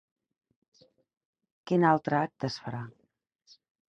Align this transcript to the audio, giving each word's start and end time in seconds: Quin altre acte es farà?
Quin 1.71 1.85
altre 1.89 2.19
acte 2.21 2.51
es 2.53 2.57
farà? 2.65 2.83